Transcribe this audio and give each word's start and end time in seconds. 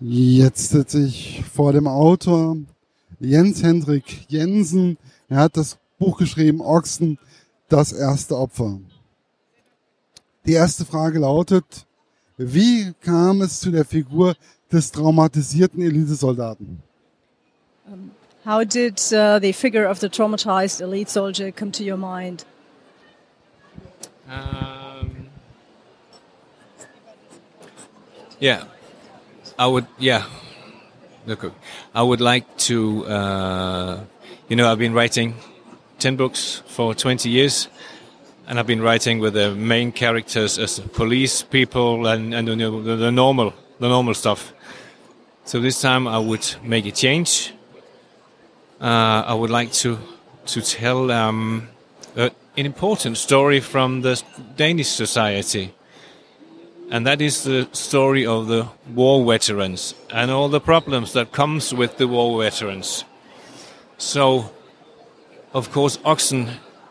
Jetzt 0.00 0.70
sitze 0.70 1.04
ich 1.04 1.42
vor 1.52 1.72
dem 1.72 1.88
Autor 1.88 2.56
Jens 3.18 3.64
Hendrik 3.64 4.26
Jensen. 4.28 4.96
Er 5.28 5.38
hat 5.38 5.56
das 5.56 5.76
Buch 5.98 6.18
geschrieben, 6.18 6.60
Ochsen, 6.60 7.18
das 7.68 7.92
erste 7.92 8.36
Opfer. 8.36 8.78
Die 10.46 10.52
erste 10.52 10.84
Frage 10.84 11.18
lautet, 11.18 11.84
wie 12.36 12.92
kam 13.00 13.42
es 13.42 13.58
zu 13.58 13.72
der 13.72 13.84
Figur 13.84 14.36
des 14.70 14.92
traumatisierten 14.92 15.82
Elitesoldaten? 15.82 16.80
Um, 17.90 18.12
how 18.44 18.64
did 18.64 19.00
uh, 19.12 19.40
the 19.40 19.52
figure 19.52 19.90
of 19.90 19.98
the 19.98 20.08
traumatized 20.08 20.80
elite 20.80 21.10
soldier 21.10 21.50
come 21.50 21.72
to 21.72 21.82
your 21.82 21.96
mind? 21.96 22.46
Um, 24.28 25.26
yeah, 28.40 28.66
I 29.58 29.66
would. 29.66 29.86
Yeah, 29.98 30.24
look, 31.26 31.52
I 31.92 32.02
would 32.02 32.20
like 32.20 32.56
to. 32.68 33.04
Uh, 33.06 34.00
you 34.48 34.54
know, 34.54 34.70
I've 34.70 34.78
been 34.78 34.94
writing 34.94 35.34
ten 35.98 36.14
books 36.14 36.62
for 36.66 36.94
twenty 36.94 37.28
years, 37.28 37.68
and 38.46 38.60
I've 38.60 38.68
been 38.68 38.80
writing 38.80 39.18
with 39.18 39.34
the 39.34 39.56
main 39.56 39.90
characters 39.90 40.58
as 40.58 40.78
police 40.78 41.42
people 41.42 42.06
and 42.06 42.32
and 42.32 42.46
you 42.46 42.54
know, 42.54 42.82
the, 42.82 42.94
the 42.94 43.10
normal 43.10 43.52
the 43.80 43.88
normal 43.88 44.14
stuff. 44.14 44.52
So 45.44 45.60
this 45.60 45.80
time 45.80 46.06
I 46.06 46.18
would 46.18 46.46
make 46.62 46.86
a 46.86 46.92
change. 46.92 47.52
Uh, 48.80 49.24
I 49.26 49.34
would 49.34 49.50
like 49.50 49.72
to 49.82 49.98
to 50.46 50.62
tell 50.62 51.10
um, 51.10 51.68
an 52.16 52.30
important 52.54 53.16
story 53.16 53.58
from 53.58 54.02
the 54.02 54.22
Danish 54.56 54.88
society, 54.88 55.74
and 56.90 57.06
that 57.06 57.20
is 57.20 57.44
the 57.44 57.68
story 57.72 58.26
of 58.26 58.46
the 58.46 58.68
war 58.94 59.24
veterans 59.24 59.94
and 60.10 60.30
all 60.30 60.48
the 60.48 60.60
problems 60.60 61.12
that 61.12 61.32
comes 61.32 61.74
with 61.74 61.98
the 61.98 62.08
war 62.08 62.42
veterans. 62.42 63.04
So, 63.98 64.50
of 65.52 65.70
course, 65.70 65.98
Oxen 66.04 66.48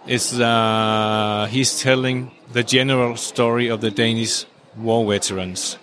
is 0.07 0.39
uh, 0.39 1.47
he's 1.49 1.81
telling 1.81 2.31
the 2.51 2.63
general 2.63 3.15
story 3.17 3.67
of 3.69 3.81
the 3.81 3.91
Danish 3.91 4.45
war 4.77 5.05
veterans. 5.05 5.77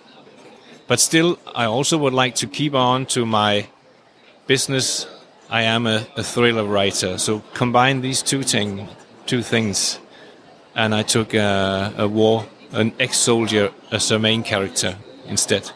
But 0.86 1.00
still, 1.00 1.38
I 1.54 1.64
also 1.64 1.98
would 1.98 2.12
like 2.12 2.34
to 2.36 2.46
keep 2.46 2.74
on 2.74 3.06
to 3.06 3.24
my 3.24 3.68
business. 4.46 5.06
I 5.50 5.62
am 5.62 5.86
a, 5.86 6.06
a 6.16 6.22
thriller 6.22 6.64
writer, 6.64 7.18
so 7.18 7.42
combine 7.54 8.00
these 8.00 8.22
two 8.22 8.42
thing, 8.42 8.88
two 9.26 9.42
things, 9.42 9.98
and 10.74 10.94
I 10.94 11.02
took 11.02 11.34
a, 11.34 11.92
a 11.96 12.08
war, 12.08 12.46
an 12.72 12.92
ex-soldier 12.98 13.70
as 13.90 14.10
a 14.12 14.18
main 14.18 14.42
character 14.42 14.94
instead. 15.28 15.74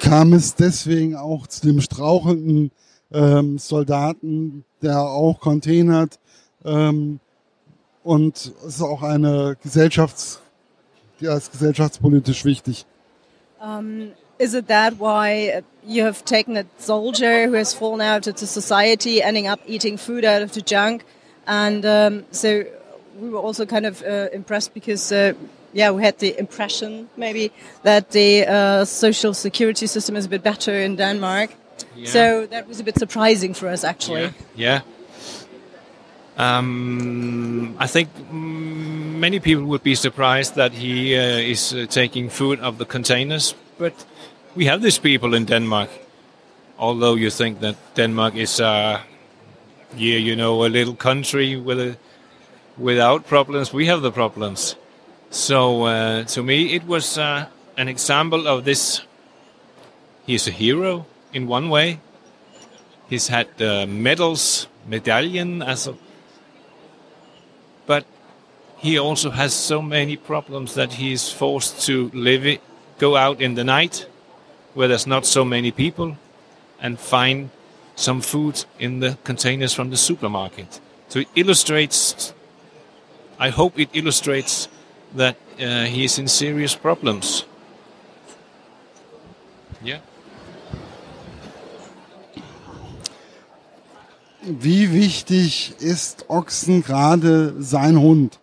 Kam 0.00 0.32
es 0.32 0.54
deswegen 0.54 1.16
auch 1.16 1.46
zu 1.46 1.66
dem 1.66 1.80
strauchelnden 1.80 2.70
ähm, 3.12 3.58
Soldaten, 3.58 4.64
der 4.80 5.00
auch 5.00 5.40
containert 5.40 6.18
ähm, 6.64 7.20
und 8.04 8.36
es 8.36 8.76
ist 8.76 8.82
auch 8.82 9.02
eine 9.02 9.56
Gesellschafts 9.62 10.40
ja, 11.20 11.36
ist 11.36 11.52
gesellschaftspolitisch 11.52 12.44
wichtig. 12.44 12.86
Um, 13.60 14.12
is 14.38 14.54
it 14.54 14.68
that 14.68 14.98
why 14.98 15.62
you 15.84 16.04
have 16.04 16.24
taken 16.24 16.56
a 16.56 16.64
soldier 16.78 17.48
who 17.48 17.56
has 17.56 17.72
fallen 17.72 18.00
out 18.00 18.26
into 18.26 18.46
society, 18.46 19.22
ending 19.22 19.48
up 19.48 19.60
eating 19.66 19.96
food 19.96 20.24
out 20.24 20.42
of 20.42 20.52
the 20.52 20.62
junk, 20.62 21.04
and 21.46 21.84
um, 21.84 22.24
so 22.30 22.64
we 23.20 23.28
were 23.28 23.38
also 23.38 23.66
kind 23.66 23.86
of 23.86 24.02
uh, 24.02 24.28
impressed 24.32 24.74
because. 24.74 25.12
Uh, 25.12 25.32
yeah, 25.72 25.90
we 25.90 26.02
had 26.02 26.18
the 26.18 26.38
impression 26.38 27.06
maybe 27.18 27.52
that 27.82 28.10
the 28.10 28.46
uh, 28.46 28.84
social 28.86 29.34
security 29.34 29.86
system 29.86 30.16
is 30.16 30.24
a 30.24 30.28
bit 30.28 30.42
better 30.42 30.74
in 30.74 30.96
Denmark. 30.96 31.50
Yeah. 31.94 32.08
So 32.08 32.46
that 32.46 32.66
was 32.66 32.80
a 32.80 32.84
bit 32.84 32.98
surprising 32.98 33.54
for 33.54 33.68
us, 33.68 33.84
actually. 33.84 34.32
Yeah. 34.54 34.80
yeah. 36.38 36.58
Um, 36.58 37.76
I 37.78 37.86
think 37.86 38.08
many 38.30 39.40
people 39.40 39.64
would 39.66 39.82
be 39.82 39.94
surprised 39.94 40.54
that 40.54 40.72
he 40.72 41.16
uh, 41.16 41.38
is 41.38 41.72
uh, 41.72 41.86
taking 41.88 42.28
food 42.28 42.58
out 42.60 42.66
of 42.66 42.78
the 42.78 42.84
containers, 42.84 43.54
but 43.78 43.92
we 44.54 44.66
have 44.66 44.82
these 44.82 44.98
people 44.98 45.34
in 45.34 45.46
Denmark. 45.46 45.90
Although 46.78 47.14
you 47.14 47.30
think 47.30 47.60
that 47.60 47.76
Denmark 47.94 48.34
is, 48.34 48.60
uh, 48.60 49.00
yeah, 49.96 50.18
you 50.18 50.36
know, 50.36 50.64
a 50.64 50.68
little 50.68 50.94
country 50.94 51.56
with 51.56 51.80
a, 51.80 51.96
without 52.78 53.26
problems, 53.26 53.72
we 53.72 53.86
have 53.86 54.02
the 54.02 54.12
problems. 54.12 54.76
So 55.30 55.84
uh, 55.84 56.24
to 56.24 56.42
me, 56.42 56.74
it 56.74 56.86
was 56.86 57.18
uh, 57.18 57.46
an 57.76 57.88
example 57.88 58.46
of 58.46 58.64
this. 58.64 59.02
He's 60.26 60.48
a 60.48 60.50
hero 60.50 61.06
in 61.32 61.46
one 61.46 61.68
way. 61.68 62.00
He's 63.08 63.28
had 63.28 63.48
uh, 63.60 63.86
medals, 63.86 64.66
medallion 64.86 65.62
as 65.62 65.86
a, 65.86 65.94
but 67.86 68.04
he 68.78 68.98
also 68.98 69.30
has 69.30 69.54
so 69.54 69.80
many 69.80 70.16
problems 70.16 70.74
that 70.74 70.94
he's 70.94 71.30
forced 71.30 71.86
to 71.86 72.10
live 72.12 72.46
it, 72.46 72.60
go 72.98 73.16
out 73.16 73.40
in 73.40 73.54
the 73.54 73.64
night 73.64 74.06
where 74.74 74.88
there's 74.88 75.06
not 75.06 75.24
so 75.24 75.44
many 75.44 75.70
people 75.70 76.16
and 76.80 76.98
find 76.98 77.50
some 77.94 78.20
food 78.20 78.64
in 78.78 79.00
the 79.00 79.16
containers 79.24 79.72
from 79.72 79.90
the 79.90 79.96
supermarket. 79.96 80.80
So 81.08 81.20
it 81.20 81.28
illustrates, 81.34 82.34
I 83.38 83.50
hope 83.50 83.78
it 83.78 83.90
illustrates 83.92 84.68
that 85.14 85.36
uh, 85.60 85.84
he 85.84 86.04
is 86.04 86.18
in 86.18 86.28
serious 86.28 86.74
problems. 86.74 87.44
Yeah. 89.82 90.00
Wie 94.42 94.92
wichtig 94.92 95.74
ist 95.80 96.24
Oxen 96.28 96.82
gerade 96.82 97.54
sein 97.60 97.96
Hund? 97.98 98.38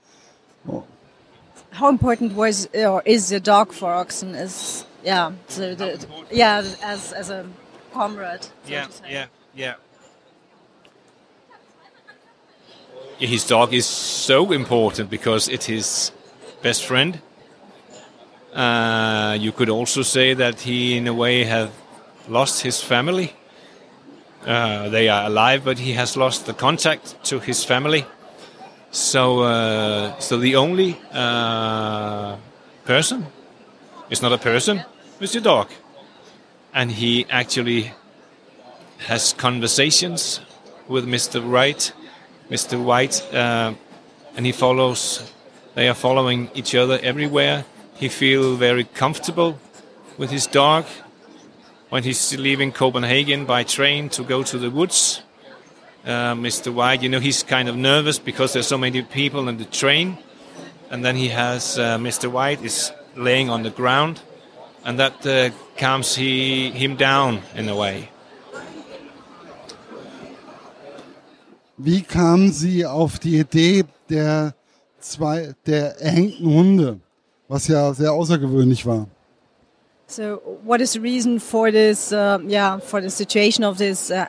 How 1.72 1.90
important 1.90 2.36
was 2.36 2.70
or 2.74 3.02
is 3.06 3.30
the 3.30 3.40
dog 3.40 3.74
for 3.74 3.92
Oxen? 3.94 4.36
Is 4.36 4.86
yeah, 5.04 5.32
so 5.48 5.74
the, 5.74 6.06
yeah, 6.30 6.62
as 6.84 7.14
as 7.14 7.30
a 7.30 7.46
comrade. 7.94 8.44
So 8.44 8.52
yeah, 8.68 8.88
yeah, 9.10 9.26
yeah. 9.56 9.76
His 13.26 13.46
dog 13.46 13.74
is 13.74 13.86
so 13.86 14.52
important 14.52 15.10
because 15.10 15.48
it 15.48 15.70
is 15.70 16.10
his 16.10 16.12
best 16.62 16.84
friend. 16.84 17.22
Uh, 18.54 19.38
you 19.40 19.54
could 19.54 19.70
also 19.70 20.02
say 20.02 20.34
that 20.34 20.60
he, 20.60 20.98
in 20.98 21.08
a 21.08 21.14
way, 21.14 21.46
has 21.46 21.70
lost 22.28 22.64
his 22.64 22.82
family. 22.82 23.34
Uh, 24.46 24.90
they 24.90 25.08
are 25.08 25.28
alive, 25.28 25.64
but 25.64 25.80
he 25.80 25.94
has 25.94 26.18
lost 26.18 26.48
the 26.48 26.54
contact 26.54 27.16
to 27.24 27.40
his 27.40 27.64
family. 27.64 28.06
So, 28.92 29.40
uh, 29.44 30.20
so 30.20 30.38
the 30.38 30.58
only 30.58 31.00
uh, 31.14 32.36
person 32.84 33.26
is 34.10 34.22
not 34.22 34.34
a 34.34 34.38
person; 34.38 34.84
it's 35.22 35.34
a 35.34 35.42
dog, 35.42 35.72
and 36.74 36.92
he 36.92 37.26
actually 37.30 37.94
has 39.08 39.32
conversations 39.32 40.42
with 40.90 41.08
Mr. 41.08 41.42
White, 41.42 41.94
Mr. 42.50 42.84
White, 42.84 43.22
uh, 43.34 43.74
and 44.36 44.46
he 44.46 44.52
follows 44.52 45.32
they 45.76 45.90
are 45.90 45.96
following 45.96 46.52
each 46.54 46.76
other 46.76 47.00
everywhere. 47.02 47.66
He 47.96 48.08
feels 48.08 48.60
very 48.60 48.84
comfortable 48.84 49.60
with 50.18 50.30
his 50.30 50.46
dog. 50.46 50.86
When 51.90 52.04
he's 52.04 52.38
leaving 52.38 52.72
Copenhagen 52.72 53.46
by 53.46 53.64
train 53.64 54.10
to 54.10 54.24
go 54.24 54.44
to 54.44 54.58
the 54.58 54.70
woods, 54.70 55.22
uh, 56.06 56.34
Mr. 56.36 56.74
White, 56.74 57.02
you 57.02 57.10
know, 57.10 57.20
he's 57.20 57.44
kind 57.44 57.70
of 57.70 57.76
nervous 57.76 58.20
because 58.20 58.54
there's 58.54 58.68
so 58.68 58.78
many 58.78 59.02
people 59.02 59.50
in 59.50 59.58
the 59.58 59.66
train. 59.66 60.18
And 60.92 61.04
then 61.04 61.16
he 61.16 61.30
has 61.30 61.80
uh, 61.80 61.98
Mr. 61.98 62.30
White 62.32 62.64
is 62.64 62.92
laying 63.16 63.50
on 63.50 63.64
the 63.64 63.72
ground, 63.72 64.22
and 64.86 65.00
that 65.00 65.26
uh, 65.26 65.50
calms 65.78 66.16
he, 66.16 66.70
him 66.72 66.96
down 66.96 67.42
in 67.56 67.68
a 67.70 67.76
way. 67.76 68.10
Wie 71.78 72.02
kamen 72.02 72.52
Sie 72.52 72.86
auf 72.86 73.20
die 73.20 73.40
Idee 73.40 73.84
der 74.10 74.54
zwei 75.04 75.54
der 75.66 76.00
erhängten 76.00 76.46
Hunde, 76.46 77.00
was 77.48 77.68
ja 77.68 77.94
sehr 77.94 78.12
außergewöhnlich 78.14 78.86
war. 78.86 79.08
So, 80.08 80.40
what 80.64 80.82
is 80.82 80.94
the 80.94 81.00
reason 81.00 81.40
for 81.40 81.72
this? 81.72 82.12
Uh, 82.12 82.40
yeah, 82.48 82.80
for 82.80 83.02
the 83.02 83.10
situation 83.10 83.64
of 83.64 83.78
these 83.78 84.12
uh, 84.12 84.26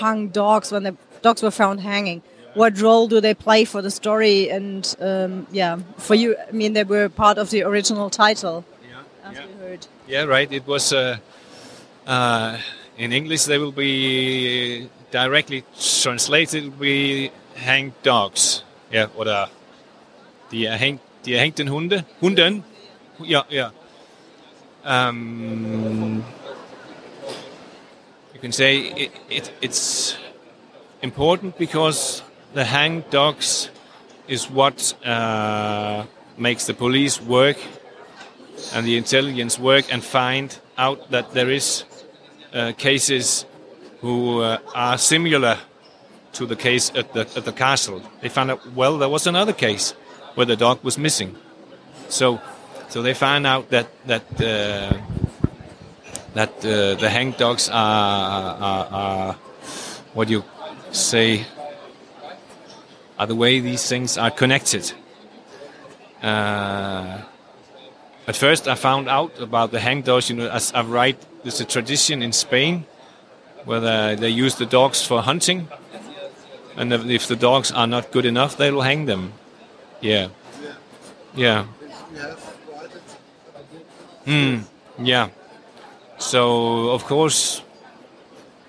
hung 0.00 0.32
dogs 0.32 0.72
when 0.72 0.82
the 0.82 0.96
dogs 1.22 1.42
were 1.42 1.52
found 1.52 1.80
hanging. 1.80 2.22
What 2.54 2.80
role 2.80 3.06
do 3.06 3.20
they 3.20 3.34
play 3.34 3.64
for 3.64 3.80
the 3.80 3.90
story? 3.90 4.50
And 4.50 4.84
um, 5.00 5.46
yeah, 5.52 5.78
for 5.98 6.16
you, 6.16 6.36
I 6.36 6.52
mean, 6.52 6.72
they 6.72 6.82
were 6.82 7.08
part 7.08 7.38
of 7.38 7.50
the 7.50 7.62
original 7.62 8.10
title. 8.10 8.64
Yeah, 8.82 9.32
yeah. 9.32 9.46
we 9.46 9.68
heard. 9.68 9.86
Yeah, 10.08 10.24
right. 10.24 10.50
It 10.50 10.66
was 10.66 10.92
uh, 10.92 11.18
uh, 12.08 12.58
in 12.98 13.12
English. 13.12 13.44
They 13.44 13.58
will 13.58 13.72
be 13.72 14.88
directly 15.10 15.64
translated. 15.78 16.78
We 16.78 17.32
hang 17.54 17.94
dogs. 18.02 18.64
Yeah, 18.92 19.06
what 19.14 19.28
are 19.28 19.48
die, 20.50 20.64
erhängt, 20.64 21.00
die 21.24 21.34
erhängten 21.34 21.70
Hunde, 21.70 22.04
Hunden, 22.20 22.64
ja, 23.22 23.44
ja. 23.48 23.72
Um, 24.82 26.24
you 28.32 28.40
can 28.40 28.50
say 28.50 28.78
it, 28.78 29.12
it, 29.28 29.52
it's 29.60 30.16
important 31.02 31.58
because 31.58 32.22
the 32.54 32.64
hang 32.64 33.04
dogs 33.10 33.70
is 34.26 34.50
what 34.50 34.94
uh, 35.04 36.06
makes 36.38 36.64
the 36.66 36.72
police 36.72 37.20
work 37.20 37.58
and 38.72 38.86
the 38.86 38.96
intelligence 38.96 39.58
work 39.58 39.92
and 39.92 40.02
find 40.02 40.58
out 40.78 41.10
that 41.10 41.32
there 41.32 41.50
is 41.50 41.84
uh, 42.54 42.72
cases 42.78 43.44
who 44.00 44.40
uh, 44.40 44.58
are 44.74 44.98
similar 44.98 45.58
to 46.32 46.46
the 46.46 46.56
case 46.56 46.90
at 46.94 47.12
the, 47.12 47.20
at 47.20 47.44
the 47.44 47.52
castle. 47.52 48.02
They 48.20 48.28
found 48.28 48.50
out, 48.50 48.72
well, 48.72 48.98
there 48.98 49.08
was 49.08 49.26
another 49.26 49.52
case 49.52 49.92
where 50.34 50.46
the 50.46 50.56
dog 50.56 50.82
was 50.82 50.96
missing. 50.96 51.36
So, 52.08 52.40
so 52.88 53.02
they 53.02 53.14
found 53.14 53.46
out 53.46 53.70
that 53.70 53.88
that 54.06 54.40
uh, 54.40 54.96
that 56.34 56.50
uh, 56.64 56.94
the 56.94 57.08
hang 57.08 57.32
dogs 57.32 57.68
are, 57.68 58.56
are, 58.56 58.86
are, 58.90 59.32
what 60.14 60.28
do 60.28 60.34
you 60.34 60.44
say, 60.92 61.44
are 63.18 63.26
the 63.26 63.34
way 63.34 63.60
these 63.60 63.88
things 63.88 64.16
are 64.16 64.30
connected. 64.30 64.92
Uh, 66.22 67.22
at 68.26 68.36
first, 68.36 68.68
I 68.68 68.76
found 68.76 69.08
out 69.08 69.40
about 69.40 69.72
the 69.72 69.80
hang 69.80 70.02
dogs. 70.02 70.30
You 70.30 70.36
know, 70.36 70.48
as 70.48 70.72
I 70.72 70.82
write, 70.82 71.18
there's 71.42 71.60
a 71.60 71.64
tradition 71.64 72.22
in 72.22 72.32
Spain 72.32 72.86
where 73.64 74.16
they, 74.16 74.28
use 74.28 74.56
the 74.56 74.66
dogs 74.66 75.04
for 75.04 75.22
hunting, 75.22 75.68
and 76.76 76.92
if 76.92 77.26
the 77.26 77.36
dogs 77.36 77.70
are 77.72 77.86
not 77.86 78.10
good 78.10 78.24
enough, 78.24 78.56
they 78.56 78.70
will 78.70 78.82
hang 78.82 79.06
them. 79.06 79.32
Yeah, 80.00 80.28
yeah. 81.34 81.66
Mm, 84.26 84.64
yeah. 84.98 85.28
So 86.18 86.90
of 86.90 87.04
course, 87.04 87.62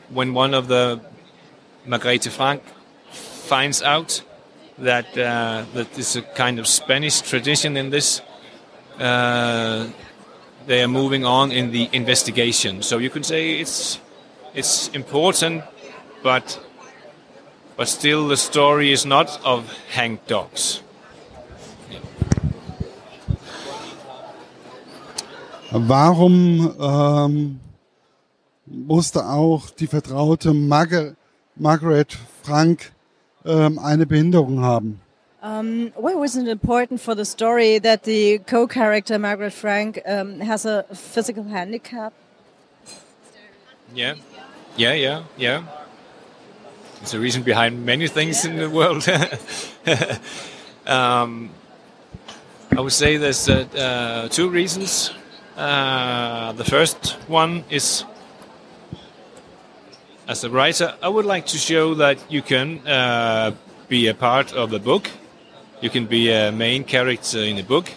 when 0.09 0.33
one 0.33 0.53
of 0.53 0.67
the 0.67 0.99
Margrethe 1.87 2.29
Frank 2.29 2.63
finds 3.11 3.81
out 3.81 4.21
that 4.77 5.17
uh, 5.17 5.65
that 5.73 5.97
is 5.97 6.15
a 6.15 6.21
kind 6.21 6.59
of 6.59 6.67
Spanish 6.67 7.21
tradition 7.21 7.77
in 7.77 7.89
this, 7.89 8.21
uh, 8.99 9.87
they 10.67 10.81
are 10.83 10.87
moving 10.87 11.25
on 11.25 11.51
in 11.51 11.71
the 11.71 11.89
investigation. 11.91 12.81
So 12.81 12.97
you 12.97 13.09
can 13.09 13.23
say 13.23 13.59
it's 13.59 13.99
it's 14.53 14.89
important, 14.93 15.63
but 16.23 16.59
but 17.77 17.87
still 17.87 18.27
the 18.27 18.37
story 18.37 18.91
is 18.91 19.05
not 19.05 19.39
of 19.43 19.71
hanged 19.89 20.19
dogs. 20.27 20.81
Warum 25.71 26.75
ähm, 26.81 27.59
musste 28.65 29.25
auch 29.25 29.69
die 29.69 29.87
vertraute 29.87 30.53
Margaret, 30.53 31.15
Margaret 31.55 32.17
Frank 32.43 32.91
ähm, 33.45 33.79
eine 33.79 34.05
Behinderung 34.05 34.61
haben? 34.61 34.99
Um, 35.41 35.91
why 35.95 36.13
was 36.13 36.35
it 36.35 36.47
important 36.47 37.01
for 37.01 37.15
the 37.15 37.25
story 37.25 37.79
that 37.79 38.03
the 38.03 38.39
co-character 38.45 39.17
Margaret 39.17 39.53
Frank 39.53 39.99
um, 40.05 40.39
has 40.41 40.65
a 40.65 40.83
physical 40.93 41.45
handicap? 41.45 42.13
Yeah, 43.93 44.15
yeah, 44.77 44.93
yeah, 44.93 45.23
yeah. 45.37 45.63
There's 46.99 47.13
a 47.13 47.19
reason 47.19 47.43
behind 47.43 47.85
many 47.85 48.07
things 48.07 48.45
in 48.45 48.55
the 48.55 48.69
world. 48.69 49.07
um, 50.87 51.49
I 52.71 52.79
would 52.79 52.93
say 52.93 53.17
there's 53.17 53.49
uh, 53.49 53.65
uh, 53.75 54.29
two 54.29 54.49
reasons. 54.49 55.11
Uh, 55.57 56.53
the 56.53 56.63
first 56.63 57.17
one 57.27 57.65
is 57.69 58.05
as 60.27 60.45
a 60.45 60.49
writer, 60.49 60.95
I 61.01 61.09
would 61.09 61.25
like 61.25 61.47
to 61.47 61.57
show 61.57 61.95
that 61.95 62.31
you 62.31 62.41
can 62.41 62.87
uh, 62.87 63.51
be 63.89 64.07
a 64.07 64.13
part 64.13 64.53
of 64.53 64.71
a 64.71 64.79
book. 64.79 65.09
You 65.81 65.89
can 65.89 66.05
be 66.05 66.31
a 66.31 66.51
main 66.51 66.85
character 66.85 67.39
in 67.39 67.57
a 67.57 67.63
book 67.63 67.91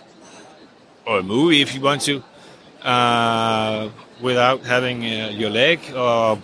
or 1.07 1.19
a 1.19 1.23
movie 1.23 1.63
if 1.63 1.75
you 1.75 1.81
want 1.81 2.01
to, 2.03 2.25
uh, 2.83 3.91
without 4.21 4.65
having 4.65 5.05
uh, 5.05 5.31
your 5.33 5.51
leg 5.51 5.81
or 5.95 6.39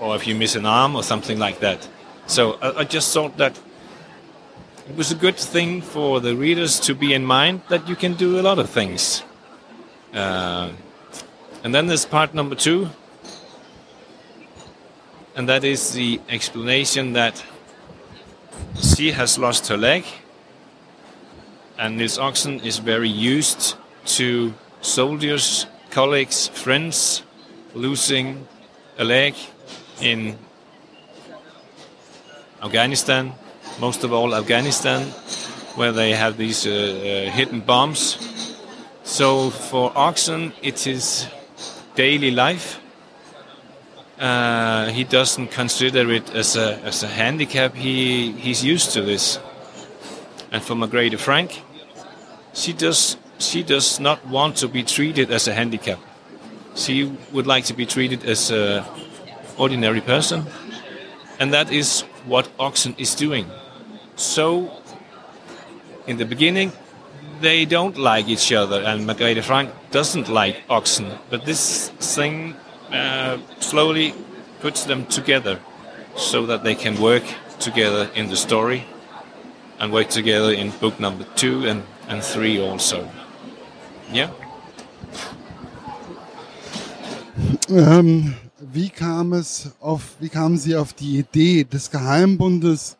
or 0.00 0.16
if 0.16 0.26
you 0.26 0.34
miss 0.34 0.56
an 0.56 0.66
arm 0.66 0.96
or 0.96 1.02
something 1.02 1.38
like 1.38 1.60
that. 1.60 1.88
So 2.26 2.54
I, 2.60 2.80
I 2.80 2.84
just 2.84 3.12
thought 3.12 3.36
that 3.36 3.58
it 4.88 4.96
was 4.96 5.12
a 5.12 5.14
good 5.14 5.36
thing 5.36 5.80
for 5.80 6.20
the 6.20 6.36
readers 6.36 6.80
to 6.80 6.94
be 6.94 7.14
in 7.14 7.24
mind 7.24 7.62
that 7.68 7.88
you 7.88 7.96
can 7.96 8.14
do 8.14 8.38
a 8.38 8.42
lot 8.42 8.58
of 8.58 8.68
things. 8.68 9.22
Uh, 10.12 10.70
and 11.62 11.74
then 11.74 11.86
there's 11.86 12.04
part 12.04 12.34
number 12.34 12.54
two, 12.54 12.88
and 15.34 15.48
that 15.48 15.64
is 15.64 15.92
the 15.92 16.20
explanation 16.28 17.14
that 17.14 17.42
she 18.80 19.12
has 19.12 19.38
lost 19.38 19.68
her 19.68 19.76
leg, 19.76 20.04
and 21.78 21.98
this 21.98 22.18
Oxen 22.18 22.60
is 22.60 22.78
very 22.78 23.08
used 23.08 23.76
to 24.04 24.52
soldiers, 24.82 25.66
colleagues, 25.94 26.48
friends 26.48 27.22
losing 27.74 28.46
a 28.98 29.04
leg 29.04 29.34
in 30.00 30.36
Afghanistan, 32.62 33.32
most 33.80 34.04
of 34.04 34.12
all 34.12 34.34
Afghanistan, 34.34 35.02
where 35.76 35.92
they 35.92 36.12
have 36.12 36.36
these 36.36 36.66
uh, 36.66 36.70
uh, 36.70 37.30
hidden 37.30 37.60
bombs 37.60 38.18
so 39.04 39.50
for 39.50 39.92
Oxen, 39.94 40.54
it 40.62 40.86
is 40.86 41.28
daily 41.94 42.30
life. 42.30 42.80
Uh, 44.18 44.86
he 44.86 45.04
doesn't 45.04 45.48
consider 45.48 46.10
it 46.10 46.34
as 46.34 46.56
a 46.56 46.78
as 46.82 47.02
a 47.02 47.06
handicap. 47.06 47.74
He 47.74 48.32
he's 48.32 48.64
used 48.64 48.92
to 48.92 49.02
this. 49.02 49.38
And 50.50 50.62
for 50.62 50.74
Margrethe 50.74 51.18
Frank, 51.18 51.62
she 52.54 52.72
does 52.72 53.16
she 53.38 53.62
does 53.62 54.00
not 54.00 54.26
want 54.26 54.56
to 54.56 54.68
be 54.68 54.82
treated 54.82 55.30
as 55.30 55.48
a 55.48 55.54
handicap. 55.54 55.98
She 56.74 57.04
would 57.32 57.46
like 57.46 57.64
to 57.66 57.74
be 57.74 57.86
treated 57.86 58.24
as 58.24 58.50
a 58.50 58.84
ordinary 59.56 60.00
person, 60.00 60.46
and 61.38 61.52
that 61.52 61.72
is 61.72 62.02
what 62.26 62.48
Oxen 62.58 62.94
is 62.98 63.14
doing. 63.14 63.46
So, 64.16 64.70
in 66.06 66.16
the 66.16 66.24
beginning, 66.24 66.72
they 67.40 67.64
don't 67.64 67.96
like 67.96 68.28
each 68.28 68.52
other, 68.52 68.82
and 68.82 69.06
Margrethe 69.06 69.42
Frank 69.42 69.70
doesn't 69.90 70.28
like 70.28 70.62
oxen. 70.68 71.06
But 71.30 71.44
this 71.44 71.90
thing 72.16 72.54
uh, 72.90 73.38
slowly 73.60 74.14
puts 74.60 74.84
them 74.84 75.06
together 75.06 75.60
so 76.16 76.46
that 76.46 76.64
they 76.64 76.74
can 76.74 77.00
work 77.00 77.24
together 77.58 78.10
in 78.14 78.28
the 78.28 78.36
story 78.36 78.84
and 79.78 79.92
work 79.92 80.08
together 80.08 80.52
in 80.52 80.70
book 80.70 81.00
number 81.00 81.24
two 81.34 81.66
and, 81.66 81.82
and 82.08 82.22
three 82.22 82.60
also. 82.60 83.10
Yeah. 84.14 84.30
Ähm, 87.68 88.36
wie 88.60 88.88
kam 88.88 89.32
es 89.32 89.72
auf, 89.80 90.02
wie 90.20 90.28
kamen 90.28 90.56
Sie 90.56 90.76
auf 90.76 90.92
die 90.92 91.18
Idee 91.18 91.64
des 91.64 91.90
Geheimbundes 91.90 92.96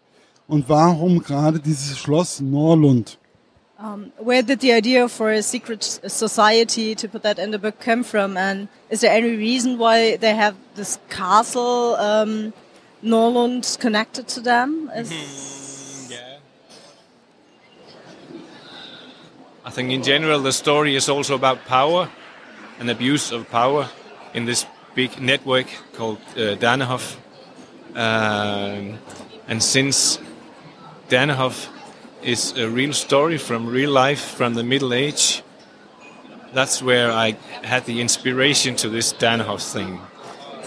und 0.49 0.69
warum 0.69 1.23
gerade 1.23 1.61
dieses 1.61 1.97
Schloss 1.99 2.41
Norlund? 2.41 3.19
Um, 3.79 4.11
where 4.19 4.43
did 4.43 4.61
the 4.61 4.73
idea 4.73 5.09
for 5.09 5.29
a 5.29 5.43
secret 5.43 5.85
society 5.85 6.97
to 6.97 7.07
put 7.07 7.23
that 7.23 7.39
in 7.39 7.53
the 7.53 7.59
book 7.59 7.79
come 7.79 8.03
from? 8.03 8.37
And 8.37 8.67
is 8.89 9.01
there 9.01 9.13
any 9.13 9.37
reason 9.37 9.79
why 9.79 10.17
they 10.17 10.35
have 10.35 10.55
this 10.75 10.99
castle, 11.11 11.95
um, 11.97 12.53
Norlund, 13.05 13.79
connected 13.79 14.27
to 14.29 14.41
them? 14.41 14.91
Mm-hmm. 14.93 15.54
I 19.67 19.71
think 19.71 19.91
in 19.91 20.03
general 20.03 20.41
the 20.41 20.53
story 20.53 20.95
is 20.95 21.09
also 21.09 21.35
about 21.35 21.65
power 21.65 22.11
and 22.79 22.91
abuse 22.91 23.33
of 23.33 23.51
power 23.51 23.89
in 24.35 24.45
this 24.45 24.67
big 24.95 25.19
network 25.19 25.67
called 25.95 26.19
uh, 26.37 26.57
Danehof. 26.57 27.17
Um, 27.95 28.99
and 29.49 29.63
since 29.63 30.19
Danehof 31.09 31.69
is 32.23 32.53
a 32.59 32.69
real 32.69 32.93
story 32.93 33.39
from 33.39 33.67
real 33.67 33.91
life 33.91 34.21
from 34.21 34.55
the 34.55 34.65
Middle 34.65 34.93
Age. 34.93 35.43
That's 36.53 36.83
where 36.83 37.11
I 37.11 37.37
had 37.63 37.85
the 37.85 38.01
inspiration 38.01 38.77
to 38.77 38.89
this 38.89 39.13
Danehof 39.13 39.73
thing. 39.73 40.01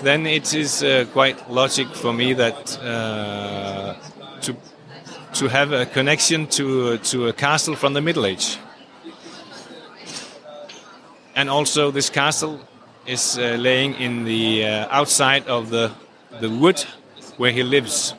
Then 0.03 0.25
it 0.27 0.53
is 0.53 0.83
uh, 0.83 1.05
quite 1.13 1.49
logic 1.49 1.87
for 1.95 2.13
me 2.13 2.33
that 2.33 2.79
uh, 2.83 3.95
to 4.41 4.55
to 5.33 5.47
have 5.47 5.71
a 5.71 5.85
connection 5.85 6.47
to 6.47 6.97
to 6.97 7.27
a 7.27 7.33
castle 7.33 7.75
from 7.75 7.93
the 7.93 8.01
Middle 8.01 8.25
Age. 8.25 8.57
and 11.37 11.51
also 11.51 11.91
this 11.91 12.09
castle 12.09 12.59
is 13.05 13.37
uh, 13.37 13.55
laying 13.59 13.93
in 13.93 14.25
the 14.25 14.65
uh, 14.65 14.87
outside 14.89 15.47
of 15.47 15.69
the 15.69 15.91
the 16.41 16.49
wood 16.49 16.79
where 17.37 17.51
he 17.51 17.63
lives. 17.63 18.15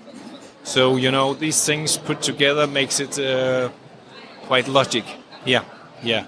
So 0.63 0.97
you 0.97 1.11
know 1.11 1.35
these 1.35 1.65
things 1.67 1.99
put 1.99 2.23
together 2.23 2.67
makes 2.67 3.01
it 3.01 3.19
uh, 3.19 3.71
quite 4.47 4.69
logic. 4.69 5.05
Yeah, 5.45 5.65
yeah. 6.03 6.27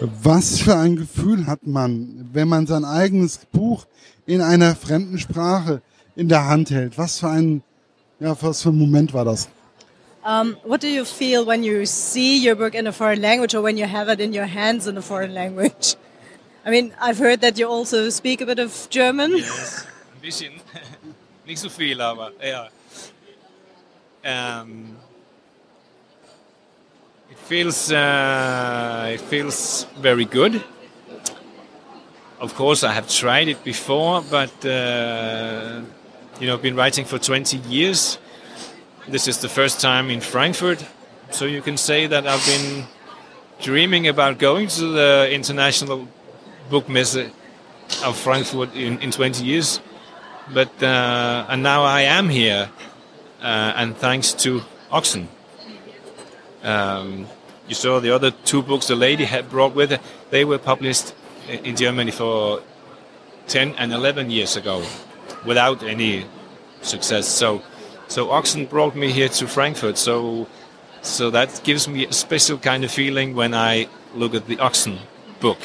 Was 0.00 0.60
für 0.60 0.76
ein 0.76 0.94
Gefühl 0.96 1.46
hat 1.46 1.66
man, 1.66 2.28
wenn 2.32 2.46
man 2.48 2.66
sein 2.66 2.84
eigenes 2.84 3.38
Buch 3.50 3.84
in 4.26 4.40
einer 4.40 4.76
fremden 4.76 5.18
Sprache 5.18 5.82
in 6.14 6.28
der 6.28 6.46
Hand 6.46 6.70
hält? 6.70 6.98
Was 6.98 7.18
für 7.18 7.30
ein, 7.30 7.62
ja, 8.20 8.36
was 8.40 8.62
für 8.62 8.68
ein 8.68 8.78
Moment 8.78 9.12
war 9.12 9.24
das? 9.24 9.48
Um, 10.28 10.58
what 10.62 10.82
do 10.82 10.88
you 10.88 11.06
feel 11.06 11.46
when 11.46 11.62
you 11.62 11.86
see 11.86 12.36
your 12.36 12.54
book 12.54 12.74
in 12.74 12.86
a 12.86 12.92
foreign 12.92 13.22
language 13.22 13.54
or 13.54 13.62
when 13.62 13.78
you 13.78 13.86
have 13.86 14.10
it 14.10 14.20
in 14.20 14.34
your 14.34 14.44
hands 14.44 14.86
in 14.86 14.98
a 14.98 15.00
foreign 15.00 15.32
language? 15.32 15.96
I 16.66 16.70
mean, 16.70 16.92
I've 17.00 17.16
heard 17.16 17.40
that 17.40 17.58
you 17.58 17.66
also 17.66 18.10
speak 18.10 18.42
a 18.42 18.44
bit 18.44 18.58
of 18.58 18.90
German. 18.90 19.38
Yes, 19.38 19.86
ein 19.86 20.20
bisschen. 20.22 20.52
Nicht 21.46 21.60
so 21.60 21.70
viel, 21.70 21.98
aber 22.02 22.32
ja. 22.42 22.68
Um, 24.22 24.98
it 27.30 27.38
feels 27.38 27.90
uh, 27.90 29.10
it 29.14 29.22
feels 29.22 29.86
very 29.98 30.26
good. 30.26 30.62
Of 32.38 32.54
course, 32.54 32.84
I 32.84 32.92
have 32.92 33.08
tried 33.08 33.48
it 33.48 33.64
before, 33.64 34.20
but 34.30 34.52
uh, 34.66 35.80
you 36.38 36.46
know, 36.48 36.52
I've 36.52 36.62
been 36.62 36.76
writing 36.76 37.06
for 37.06 37.18
20 37.18 37.56
years. 37.70 38.18
This 39.10 39.26
is 39.26 39.38
the 39.38 39.48
first 39.48 39.80
time 39.80 40.10
in 40.10 40.20
Frankfurt, 40.20 40.84
so 41.30 41.46
you 41.46 41.62
can 41.62 41.78
say 41.78 42.06
that 42.06 42.26
I've 42.26 42.44
been 42.44 42.84
dreaming 43.58 44.06
about 44.06 44.38
going 44.38 44.68
to 44.68 44.84
the 44.84 45.30
international 45.32 46.06
book 46.68 46.90
messe 46.90 47.16
of 48.04 48.18
Frankfurt 48.18 48.74
in, 48.74 48.98
in 49.00 49.10
20 49.10 49.42
years. 49.42 49.80
But 50.52 50.82
uh, 50.82 51.46
and 51.48 51.62
now 51.62 51.84
I 51.84 52.02
am 52.02 52.28
here, 52.28 52.68
uh, 53.40 53.72
and 53.76 53.96
thanks 53.96 54.34
to 54.44 54.60
Oxen. 54.90 55.28
Um, 56.62 57.28
you 57.66 57.74
saw 57.74 58.00
the 58.00 58.10
other 58.10 58.30
two 58.30 58.62
books 58.62 58.88
the 58.88 58.94
lady 58.94 59.24
had 59.24 59.48
brought 59.48 59.74
with 59.74 59.90
her. 59.90 60.00
They 60.28 60.44
were 60.44 60.58
published 60.58 61.14
in 61.48 61.76
Germany 61.76 62.10
for 62.10 62.62
10 63.46 63.74
and 63.78 63.90
11 63.90 64.30
years 64.30 64.56
ago, 64.56 64.84
without 65.46 65.82
any 65.82 66.26
success. 66.82 67.26
So, 67.26 67.62
so 68.08 68.30
Oxen 68.30 68.66
brought 68.66 68.96
me 68.96 69.12
here 69.12 69.28
to 69.28 69.46
Frankfurt. 69.46 69.98
So, 69.98 70.48
so 71.02 71.30
that 71.30 71.60
gives 71.62 71.86
me 71.86 72.06
a 72.06 72.12
special 72.12 72.58
kind 72.58 72.82
of 72.84 72.90
feeling 72.90 73.34
when 73.34 73.54
I 73.54 73.88
look 74.14 74.34
at 74.34 74.46
the 74.46 74.58
Oxen 74.58 74.98
book 75.40 75.58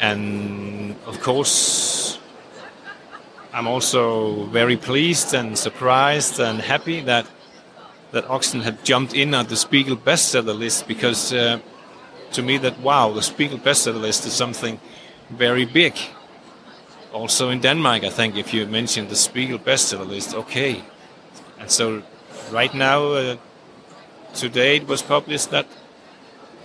and 0.00 0.96
of 1.06 1.20
course 1.20 2.18
I'm 3.52 3.68
also 3.68 4.44
very 4.46 4.76
pleased 4.76 5.32
and 5.32 5.56
surprised 5.56 6.40
and 6.40 6.60
happy 6.60 7.00
that 7.02 7.26
that 8.10 8.28
Oxen 8.28 8.60
have 8.60 8.82
jumped 8.84 9.14
in 9.14 9.34
on 9.34 9.46
the 9.46 9.56
Spiegel 9.56 9.96
bestseller 9.96 10.56
list 10.56 10.86
because 10.86 11.32
uh, 11.32 11.60
to 12.32 12.42
me 12.42 12.58
that 12.58 12.78
wow 12.80 13.12
the 13.12 13.22
Spiegel 13.22 13.58
bestseller 13.58 14.00
list 14.00 14.26
is 14.26 14.32
something 14.32 14.80
very 15.30 15.64
big 15.64 15.94
also 17.12 17.50
in 17.50 17.60
Denmark 17.60 18.02
I 18.04 18.10
think 18.10 18.36
if 18.36 18.52
you 18.52 18.66
mention 18.66 19.08
the 19.08 19.16
Spiegel 19.16 19.58
bestseller 19.58 20.06
list 20.06 20.34
okay 20.34 20.82
and 21.64 21.70
so 21.70 22.02
right 22.52 22.74
now 22.74 23.12
uh, 23.12 23.36
today 24.34 24.76
it 24.76 24.86
was 24.86 25.00
published 25.00 25.50
that 25.50 25.66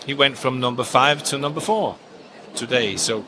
he 0.05 0.13
went 0.13 0.37
from 0.37 0.59
number 0.59 0.83
five 0.83 1.23
to 1.23 1.37
number 1.37 1.61
four 1.61 1.95
today. 2.53 2.97
So, 2.97 3.23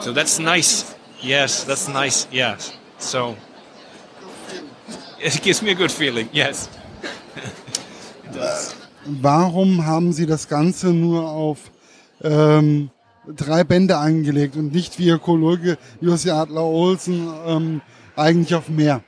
so 0.00 0.12
that's 0.12 0.40
nice. 0.40 0.96
Yes, 1.20 1.62
that's 1.62 1.86
nice. 1.86 2.26
Yes. 2.32 2.76
So 2.98 3.36
it 5.20 5.40
gives 5.42 5.62
me 5.62 5.70
a 5.70 5.76
good 5.76 5.92
feeling. 5.92 6.28
Yes. 6.32 6.68
Warum 9.06 9.86
haben 9.86 10.12
Sie 10.12 10.26
das 10.26 10.48
Ganze 10.48 10.88
nur 10.88 11.22
auf 11.30 11.70
ähm, 12.20 12.90
drei 13.28 13.62
Bände 13.62 13.96
angelegt 13.96 14.56
und 14.56 14.72
nicht 14.72 14.98
wie 14.98 15.06
Ihr 15.06 15.18
Kollege 15.20 15.78
Jussi 16.00 16.30
Adler-Olsen 16.30 17.32
ähm, 17.46 17.80
eigentlich 18.16 18.56
auf 18.56 18.68
mehr? 18.68 19.04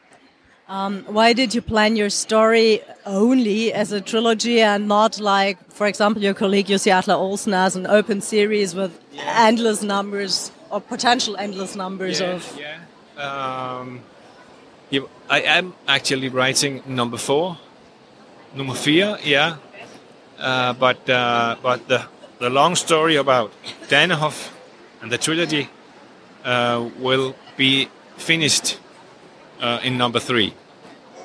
Um, 0.70 1.02
why 1.08 1.32
did 1.32 1.52
you 1.52 1.62
plan 1.62 1.96
your 1.96 2.10
story 2.10 2.80
only 3.04 3.72
as 3.72 3.90
a 3.90 4.00
trilogy 4.00 4.60
and 4.60 4.86
not 4.86 5.18
like, 5.18 5.58
for 5.72 5.88
example, 5.88 6.22
your 6.22 6.32
colleague 6.32 6.66
Jussi 6.68 6.92
Adler-Olsen 6.92 7.52
as 7.52 7.74
an 7.74 7.88
open 7.88 8.20
series 8.20 8.72
with 8.72 8.96
yeah. 9.10 9.48
endless 9.48 9.82
numbers 9.82 10.52
or 10.70 10.80
potential 10.80 11.36
endless 11.36 11.74
numbers 11.74 12.20
yeah, 12.20 12.30
of? 12.30 12.56
Yeah. 12.56 13.80
Um, 13.80 14.02
yeah, 14.90 15.00
I 15.28 15.40
am 15.40 15.74
actually 15.88 16.28
writing 16.28 16.84
number 16.86 17.18
four, 17.18 17.58
number 18.54 18.74
four, 18.74 19.18
yeah. 19.24 19.56
Uh, 20.38 20.72
but 20.74 21.10
uh, 21.10 21.56
but 21.60 21.88
the 21.88 22.04
the 22.38 22.48
long 22.48 22.76
story 22.76 23.16
about 23.16 23.50
Danehof 23.88 24.50
and 25.02 25.10
the 25.10 25.18
trilogy 25.18 25.68
uh, 26.44 26.88
will 27.00 27.34
be 27.56 27.88
finished 28.16 28.78
uh, 29.60 29.80
in 29.82 29.96
number 29.98 30.20
three. 30.20 30.54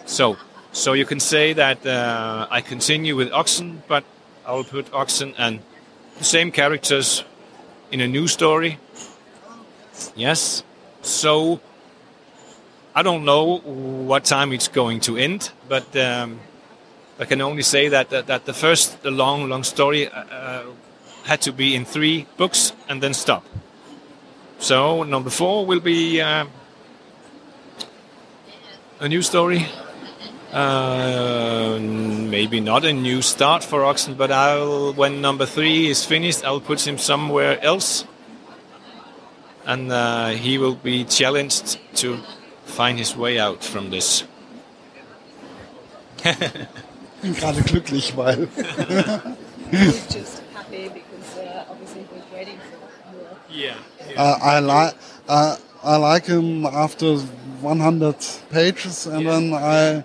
So, 0.06 0.38
so 0.72 0.94
you 0.94 1.06
can 1.06 1.20
say 1.20 1.54
that 1.54 1.86
uh, 1.86 2.48
I 2.50 2.62
continue 2.62 3.16
with 3.16 3.32
Oxen, 3.32 3.82
but 3.88 4.04
I 4.46 4.54
will 4.54 4.64
put 4.64 4.94
Oxen 4.94 5.34
and 5.38 5.60
the 6.18 6.24
same 6.24 6.52
characters 6.52 7.24
in 7.92 8.02
a 8.02 8.08
new 8.08 8.28
story. 8.28 8.78
Yes. 10.16 10.64
So 11.02 11.60
I 12.94 13.04
don't 13.04 13.26
know 13.26 13.60
what 13.60 14.26
time 14.26 14.54
it's 14.54 14.68
going 14.68 15.00
to 15.02 15.18
end, 15.18 15.52
but 15.68 15.96
um, 15.96 16.40
I 17.20 17.26
can 17.26 17.42
only 17.42 17.64
say 17.64 17.90
that, 17.90 18.10
that, 18.10 18.28
that 18.28 18.46
the 18.46 18.54
first, 18.54 19.02
the 19.02 19.12
long, 19.12 19.50
long 19.50 19.64
story 19.64 20.08
uh, 20.08 20.24
uh 20.24 20.64
had 21.26 21.42
to 21.42 21.52
be 21.52 21.76
in 21.76 21.86
three 21.86 22.28
books 22.38 22.72
and 22.88 23.02
then 23.02 23.14
stop. 23.14 23.44
So 24.60 25.04
number 25.04 25.32
four 25.32 25.66
will 25.66 25.80
be 25.80 26.22
uh, 26.22 26.46
a 29.00 29.08
new 29.08 29.22
story 29.22 29.66
uh, 30.56 31.78
maybe 31.82 32.62
not 32.62 32.86
a 32.86 32.94
new 32.94 33.22
start 33.22 33.64
for 33.64 33.84
Oxen, 33.84 34.16
but 34.16 34.32
I'll 34.32 34.94
when 34.94 35.20
number 35.20 35.46
three 35.46 35.90
is 35.90 36.06
finished, 36.06 36.46
I'll 36.46 36.62
put 36.62 36.88
him 36.88 36.98
somewhere 36.98 37.62
else, 37.62 38.06
and 39.66 39.92
uh, 39.92 40.30
he 40.30 40.58
will 40.58 40.76
be 40.76 41.04
challenged 41.04 41.78
to 41.96 42.20
find 42.64 42.98
his 42.98 43.18
way 43.18 43.38
out 43.38 43.66
from 43.66 43.90
this. 43.90 44.24
bin 47.22 47.36
gerade 47.36 47.62
glücklich, 47.64 48.16
weil. 48.16 48.48
just 50.10 50.42
happy 50.54 50.90
because 50.90 51.38
uh, 51.38 51.66
obviously 51.70 52.06
we're 52.12 52.38
waiting 52.38 52.58
for 52.60 52.78
more. 53.12 53.38
Yeah. 53.50 53.76
yeah. 54.10 54.22
Uh, 54.22 54.38
I 54.42 54.60
like. 54.60 54.96
Uh, 55.28 55.58
I 55.86 55.98
like 55.98 56.26
him 56.26 56.66
after 56.66 57.18
100 57.62 58.16
pages, 58.50 59.06
and 59.06 59.22
yeah. 59.22 59.32
then 59.32 59.54
I 59.54 60.04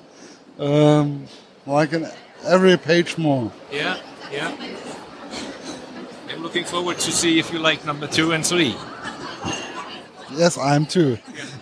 um, 0.59 1.27
like 1.67 1.95
an, 1.95 2.07
every 2.45 2.77
page 2.77 3.17
more. 3.17 3.51
Yeah, 3.73 3.97
yeah. 4.31 4.55
I'm 6.29 6.43
looking 6.43 6.67
forward 6.67 6.99
to 6.99 7.11
see 7.11 7.39
if 7.39 7.51
you 7.51 7.59
like 7.59 7.87
number 7.87 8.07
two 8.07 8.33
and 8.33 8.45
three. 8.45 8.77
Yes, 10.37 10.59
I'm 10.59 10.85
too. 10.85 11.17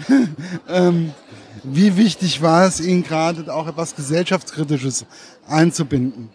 ähm, 0.68 1.14
wie 1.62 1.96
wichtig 1.96 2.42
war 2.42 2.64
es 2.66 2.80
Ihnen 2.80 3.04
gerade 3.04 3.54
auch 3.54 3.68
etwas 3.68 3.94
gesellschaftskritisches 3.94 5.06
einzubinden? 5.48 6.30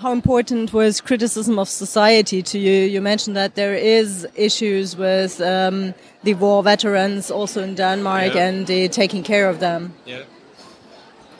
How 0.00 0.12
important 0.12 0.72
was 0.72 0.98
criticism 1.02 1.58
of 1.58 1.68
society 1.68 2.42
to 2.42 2.58
you? 2.58 2.72
You 2.88 3.02
mentioned 3.02 3.36
that 3.36 3.54
there 3.54 3.74
is 3.74 4.26
issues 4.34 4.96
with 4.96 5.42
um, 5.42 5.92
the 6.22 6.32
war 6.32 6.62
veterans 6.62 7.30
also 7.30 7.62
in 7.62 7.74
Denmark 7.74 8.32
yeah. 8.32 8.46
and 8.46 8.66
the 8.66 8.88
taking 8.88 9.22
care 9.22 9.46
of 9.46 9.60
them. 9.60 9.92
Yeah. 10.06 10.22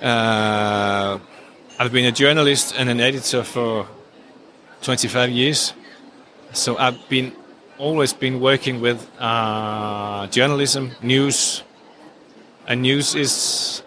Uh, 0.02 1.18
I've 1.78 1.90
been 1.90 2.04
a 2.04 2.12
journalist 2.12 2.74
and 2.76 2.90
an 2.90 3.00
editor 3.00 3.44
for 3.44 3.86
25 4.82 5.30
years, 5.30 5.72
so 6.52 6.76
I've 6.76 7.08
been 7.08 7.32
always 7.78 8.12
been 8.12 8.40
working 8.40 8.82
with 8.82 9.10
uh, 9.18 10.26
journalism, 10.26 10.90
news, 11.00 11.62
and 12.68 12.82
news 12.82 13.14
is 13.14 13.82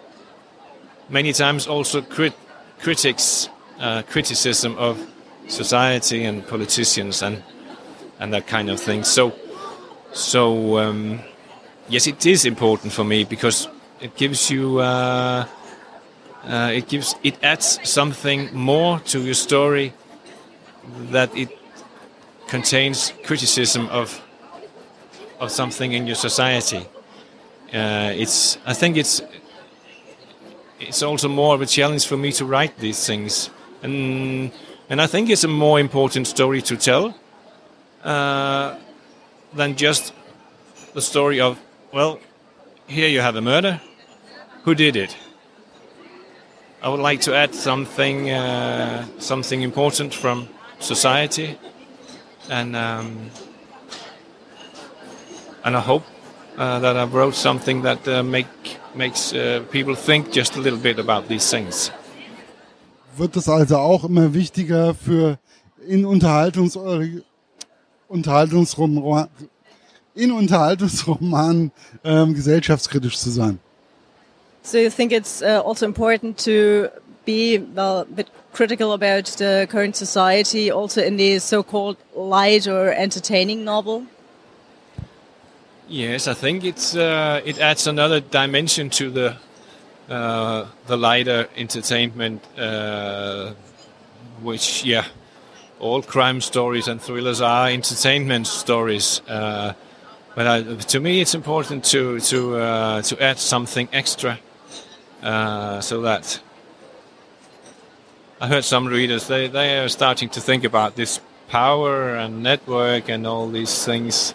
many 1.08 1.32
times 1.32 1.68
also 1.68 2.02
crit- 2.02 2.34
critics 2.80 3.48
uh, 3.78 4.02
criticism 4.02 4.76
of 4.78 4.98
society 5.48 6.24
and 6.24 6.46
politicians 6.46 7.22
and 7.22 7.42
and 8.20 8.32
that 8.32 8.46
kind 8.46 8.70
of 8.70 8.80
thing. 8.80 9.04
So 9.04 9.32
so 10.12 10.78
um, 10.78 11.20
yes, 11.88 12.06
it 12.06 12.24
is 12.26 12.44
important 12.44 12.92
for 12.92 13.04
me 13.04 13.24
because 13.24 13.68
it 14.00 14.16
gives 14.16 14.50
you. 14.50 14.78
Uh, 14.78 15.46
uh, 16.46 16.70
it 16.74 16.88
gives 16.88 17.14
it 17.22 17.42
adds 17.42 17.80
something 17.88 18.54
more 18.54 19.00
to 19.00 19.18
your 19.20 19.34
story 19.34 19.94
that 21.10 21.34
it 21.34 21.48
contains 22.48 23.14
criticism 23.24 23.88
of 23.88 24.20
of 25.40 25.50
something 25.50 25.92
in 25.92 26.06
your 26.06 26.16
society. 26.16 26.86
Uh, 27.72 28.12
it's 28.14 28.58
I 28.66 28.74
think 28.74 28.96
it's 28.96 29.22
it's 30.78 31.02
also 31.02 31.28
more 31.28 31.54
of 31.54 31.62
a 31.62 31.66
challenge 31.66 32.06
for 32.06 32.16
me 32.16 32.30
to 32.32 32.44
write 32.44 32.76
these 32.78 33.06
things, 33.06 33.48
and 33.84 34.50
and 34.88 35.00
I 35.00 35.06
think 35.06 35.30
it's 35.30 35.44
a 35.44 35.48
more 35.48 35.80
important 35.80 36.26
story 36.26 36.62
to 36.62 36.76
tell. 36.76 37.14
uh, 38.04 38.76
than 39.52 39.76
just 39.76 40.12
the 40.92 41.00
story 41.00 41.40
of, 41.40 41.58
well, 41.92 42.20
here 42.86 43.08
you 43.08 43.20
have 43.20 43.36
a 43.36 43.40
murder. 43.40 43.80
Who 44.64 44.74
did 44.74 44.96
it? 44.96 45.16
I 46.82 46.88
would 46.88 47.00
like 47.00 47.22
to 47.22 47.34
add 47.34 47.54
something, 47.54 48.30
uh, 48.30 49.06
something 49.18 49.62
important 49.62 50.12
from 50.14 50.48
society, 50.80 51.58
and 52.50 52.76
um, 52.76 53.30
and 55.64 55.76
I 55.76 55.80
hope 55.80 56.04
uh, 56.58 56.78
that 56.80 56.96
I 56.96 57.04
wrote 57.04 57.34
something 57.34 57.82
that 57.82 58.06
uh, 58.06 58.22
make 58.22 58.46
makes 58.94 59.32
uh, 59.32 59.64
people 59.70 59.94
think 59.94 60.30
just 60.30 60.56
a 60.56 60.60
little 60.60 60.78
bit 60.78 60.98
about 60.98 61.26
these 61.28 61.50
things. 61.50 61.90
Wird 63.16 63.36
es 63.36 63.48
also 63.48 63.78
auch 63.78 64.04
immer 64.04 64.34
wichtiger 64.34 64.94
für 64.94 65.38
in 65.86 66.04
Unterhaltungs 66.04 66.78
Unterhaltungsroman 68.08 69.28
in 70.14 70.30
Unterhaltungsromanen 70.30 71.72
ähm, 72.04 72.34
gesellschaftskritisch 72.34 73.18
zu 73.18 73.30
sein? 73.30 73.58
So 74.62 74.78
you 74.78 74.88
think 74.88 75.12
it's 75.12 75.42
uh, 75.42 75.60
also 75.64 75.84
important 75.84 76.38
to 76.44 76.88
be 77.24 77.60
well, 77.74 78.00
a 78.00 78.04
bit 78.04 78.28
critical 78.52 78.92
about 78.92 79.26
the 79.38 79.66
current 79.68 79.96
society, 79.96 80.70
also 80.70 81.00
in 81.00 81.16
the 81.18 81.38
so-called 81.38 81.96
light 82.14 82.66
or 82.66 82.92
entertaining 82.92 83.64
novel? 83.64 84.06
Yes, 85.88 86.26
I 86.26 86.34
think 86.34 86.64
it's 86.64 86.96
uh, 86.96 87.42
it 87.44 87.58
adds 87.58 87.86
another 87.86 88.20
dimension 88.20 88.88
to 88.90 89.10
the 89.10 89.36
uh, 90.08 90.66
the 90.86 90.96
lighter 90.96 91.48
entertainment, 91.56 92.42
uh, 92.58 93.52
which 94.42 94.84
yeah, 94.84 95.06
all 95.80 96.02
crime 96.02 96.40
stories 96.40 96.88
and 96.88 97.00
thrillers 97.00 97.40
are 97.40 97.68
entertainment 97.68 98.46
stories. 98.46 99.20
Uh, 99.28 99.72
but 100.34 100.46
I, 100.46 100.62
to 100.62 101.00
me, 101.00 101.20
it's 101.20 101.34
important 101.34 101.84
to 101.84 102.20
to 102.20 102.56
uh, 102.56 103.02
to 103.02 103.22
add 103.22 103.38
something 103.38 103.88
extra, 103.92 104.38
uh, 105.22 105.80
so 105.80 106.02
that 106.02 106.40
I 108.40 108.48
heard 108.48 108.64
some 108.64 108.86
readers 108.86 109.26
they 109.26 109.48
they 109.48 109.78
are 109.78 109.88
starting 109.88 110.28
to 110.30 110.40
think 110.40 110.64
about 110.64 110.96
this 110.96 111.20
power 111.48 112.14
and 112.16 112.42
network 112.42 113.08
and 113.08 113.26
all 113.26 113.48
these 113.48 113.84
things 113.84 114.34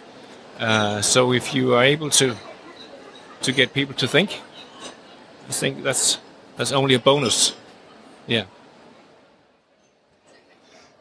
so 1.01 1.33
if 1.33 1.53
you 1.55 1.73
are 1.73 1.83
able 1.83 2.09
to 2.09 2.35
to 3.41 3.51
get 3.51 3.73
people 3.73 3.95
to 3.95 4.07
think, 4.07 4.41
I 5.49 5.51
think 5.51 5.83
that's 5.83 6.19
that's 6.57 6.71
only 6.71 6.95
a 6.95 6.99
bonus. 6.99 7.55
Yeah. 8.27 8.45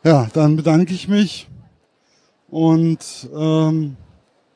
Ja, 0.04 0.26
dann 0.32 0.56
bedanke 0.56 0.94
ich 0.94 1.08
mich 1.08 1.48
und 2.48 3.28
ähm, 3.34 3.96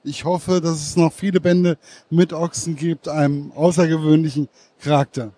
ich 0.04 0.24
hoffe, 0.24 0.60
dass 0.60 0.76
es 0.80 0.96
noch 0.96 1.12
viele 1.12 1.40
Bände 1.40 1.76
mit 2.10 2.32
Ochsen 2.32 2.74
gibt, 2.76 3.08
einem 3.08 3.52
außergewöhnlichen 3.52 4.48
Charakter. 4.82 5.32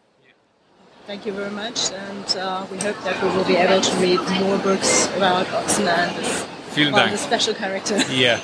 Thank 1.07 1.27
you 1.27 1.35
very 1.35 1.51
much, 1.51 1.91
and 1.93 2.25
uh, 2.37 2.65
we 2.71 2.79
hope 2.79 2.97
that 3.05 3.21
we 3.23 3.29
will 3.37 3.45
be 3.45 3.57
able 3.57 3.81
to 3.81 3.97
read 4.01 4.21
more 4.41 4.57
books 4.59 5.09
about 5.17 5.47
Oxen 5.55 5.87
and 5.89 6.17
this, 6.17 6.45
Vielen 6.75 6.95
Dank. 6.95 7.11
this 7.13 7.25
special 7.25 7.55
character. 7.55 7.97
Yeah. 8.11 8.39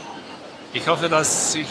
Ich 0.75 0.87
hoffe, 0.87 1.09
dass 1.09 1.55
ich 1.55 1.69